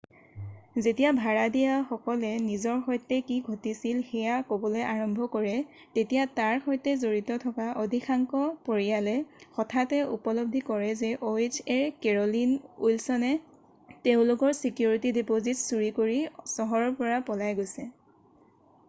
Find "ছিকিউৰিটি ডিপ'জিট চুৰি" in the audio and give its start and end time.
14.63-15.91